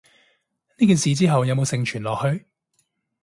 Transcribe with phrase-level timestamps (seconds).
[0.79, 2.43] 呢件事之後有無承傳落去？